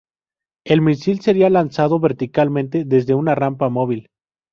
[0.65, 4.09] El misil sería lanzado verticalmente desde una rampa móvil.